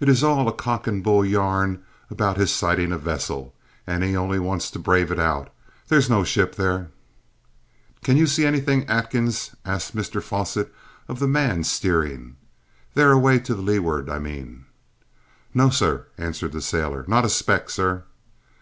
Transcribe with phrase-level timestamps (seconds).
[0.00, 3.54] It is all a cock and a bull yarn about his sighting a vessel,
[3.86, 5.52] and he only wants to brave it out.
[5.88, 6.90] There's no ship there!"
[8.02, 10.72] "Can you see anything, Atkins?" asked Mr Fosset
[11.06, 12.36] of the man steering.
[12.94, 14.64] "There away to leeward, I mean."
[15.52, 18.04] "No, sir," answered the sailor; "not a speck, sir."